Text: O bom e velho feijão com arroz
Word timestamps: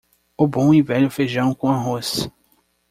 O 0.35 0.47
bom 0.47 0.73
e 0.73 0.81
velho 0.81 1.11
feijão 1.11 1.53
com 1.53 1.69
arroz 1.69 2.27